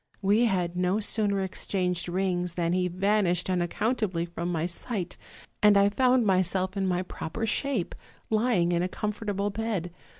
[0.23, 5.05] We had no sooner exchanged rings than he vanished un accountably from my sigh;
[5.61, 7.93] and I found myself in my proper shape,
[8.31, 9.91] lying in a comfortable bed.